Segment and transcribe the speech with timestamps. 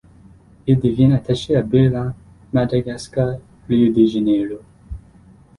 [0.65, 2.15] Il devient attaché à Berlin,
[2.51, 3.35] Madagascar,
[3.69, 4.57] Rio de Janeiro.